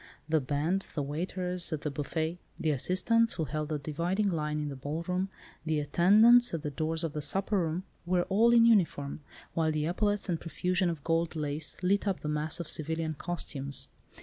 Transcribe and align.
The 0.27 0.41
band, 0.41 0.87
the 0.95 1.03
waiters 1.03 1.71
at 1.71 1.81
the 1.81 1.91
buffet, 1.91 2.39
the 2.57 2.71
assistants 2.71 3.33
who 3.33 3.43
held 3.45 3.69
the 3.69 3.77
dividing 3.77 4.31
line 4.31 4.59
in 4.59 4.69
the 4.69 4.75
ball 4.75 5.03
room, 5.03 5.29
the 5.63 5.79
attendants 5.79 6.55
at 6.55 6.63
the 6.63 6.71
doors 6.71 7.03
of 7.03 7.13
the 7.13 7.21
supper 7.21 7.59
room, 7.59 7.83
were 8.07 8.23
all 8.23 8.51
in 8.51 8.65
uniform, 8.65 9.21
while 9.53 9.71
the 9.71 9.85
epaulettes 9.85 10.27
and 10.27 10.41
profusion 10.41 10.89
of 10.89 11.03
gold 11.03 11.35
lace 11.35 11.77
lit 11.83 12.07
up 12.07 12.21
the 12.21 12.27
mass 12.27 12.59
of 12.59 12.67
civilian 12.67 13.13
costumes. 13.13 13.89